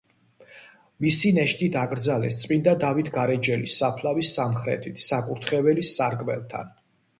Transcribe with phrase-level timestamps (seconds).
[1.03, 6.77] მისი ნეშტი დაკრძალეს წმიდა დავით გარეჯელის საფლავის სამხრეთით, საკურთხეველის სარკმელთან.